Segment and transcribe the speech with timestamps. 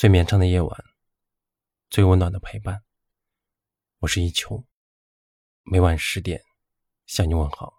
[0.00, 0.84] 最绵长的夜晚，
[1.90, 2.82] 最温暖的陪伴。
[3.98, 4.64] 我是一秋，
[5.62, 6.42] 每晚十点
[7.04, 7.74] 向你问好。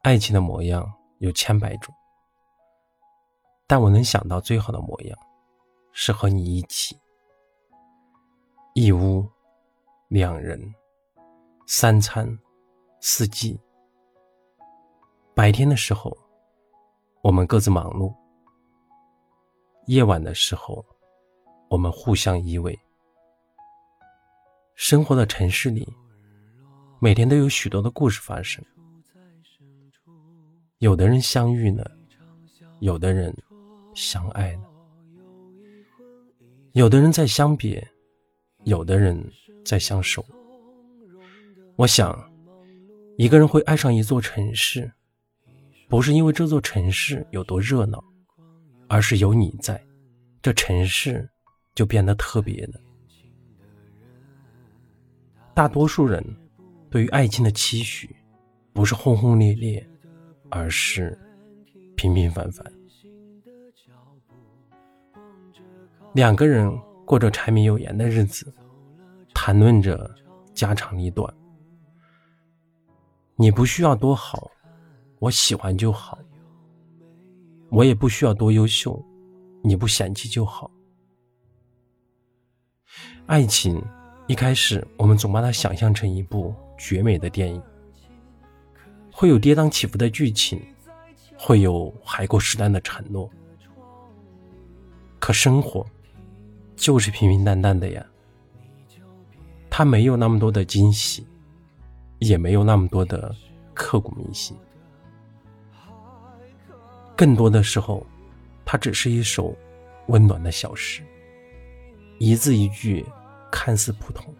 [0.00, 1.94] 爱情的模样有千百种，
[3.66, 5.18] 但我能想到最好的模样，
[5.92, 6.98] 是和你一起，
[8.72, 9.30] 一屋
[10.08, 10.58] 两人，
[11.66, 12.26] 三餐
[13.02, 13.60] 四季。
[15.34, 16.16] 白天的时候，
[17.20, 18.10] 我们各自忙碌。
[19.86, 20.82] 夜晚的时候，
[21.68, 22.74] 我们互相依偎。
[24.74, 25.86] 生活的城市里，
[27.00, 28.64] 每天都有许多的故事发生。
[30.78, 31.90] 有的人相遇了，
[32.80, 33.34] 有的人
[33.94, 34.62] 相爱了，
[36.72, 37.86] 有的人在相别，
[38.64, 39.22] 有的人
[39.66, 40.24] 在相守。
[41.76, 42.18] 我想，
[43.18, 44.90] 一个人会爱上一座城市，
[45.90, 48.02] 不是因为这座城市有多热闹。
[48.88, 49.82] 而是有你在，
[50.42, 51.28] 这城市
[51.74, 52.80] 就变得特别的。
[55.54, 56.24] 大多数人
[56.90, 58.14] 对于爱情的期许，
[58.72, 59.84] 不是轰轰烈烈，
[60.50, 61.18] 而是
[61.96, 62.64] 平平凡凡。
[66.12, 66.70] 两个人
[67.04, 68.52] 过着柴米油盐的日子，
[69.34, 70.08] 谈论着
[70.54, 71.32] 家长里短。
[73.36, 74.50] 你不需要多好，
[75.18, 76.18] 我喜欢就好。
[77.74, 79.04] 我也不需要多优秀，
[79.60, 80.70] 你不嫌弃就好。
[83.26, 83.82] 爱情
[84.28, 87.60] 一开始，我们总把它想象成一部绝美的电影，
[89.10, 90.62] 会有跌宕起伏的剧情，
[91.36, 93.28] 会有海枯石烂的承诺。
[95.18, 95.84] 可生活
[96.76, 98.06] 就是平平淡淡的呀，
[99.68, 101.26] 它没有那么多的惊喜，
[102.20, 103.34] 也没有那么多的
[103.74, 104.56] 刻骨铭心。
[107.16, 108.06] 更多的时候，
[108.64, 109.56] 它只是一首
[110.08, 111.02] 温暖的小诗，
[112.18, 113.04] 一字一句
[113.50, 114.34] 看似普通，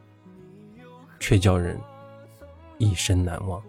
[1.20, 1.80] 却叫人
[2.78, 3.62] 一生难忘。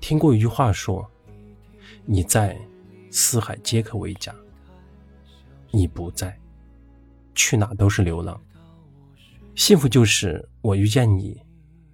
[0.00, 1.08] 听过一句话说
[2.04, 2.58] ：“你在，
[3.10, 4.32] 四海皆可为家；
[5.70, 6.36] 你不在，
[7.34, 8.40] 去哪都是流浪。”
[9.54, 11.38] 幸福就是我遇见你，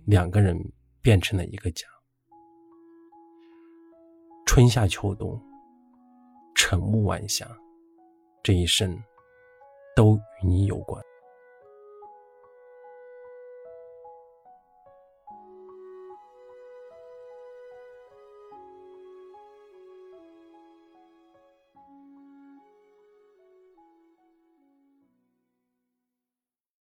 [0.04, 0.56] 两个人
[1.02, 1.86] 变成了一个家。
[4.58, 5.40] 春夏秋冬，
[6.56, 7.46] 晨雾晚霞，
[8.42, 8.92] 这一生
[9.94, 11.00] 都与你有关。